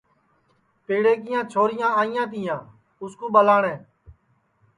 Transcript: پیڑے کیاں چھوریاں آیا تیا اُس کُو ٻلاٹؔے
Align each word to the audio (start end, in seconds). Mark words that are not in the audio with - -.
پیڑے 0.85 1.13
کیاں 1.23 1.43
چھوریاں 1.51 1.91
آیا 2.01 2.23
تیا 2.31 2.57
اُس 3.01 3.13
کُو 3.19 3.25
ٻلاٹؔے 3.33 3.73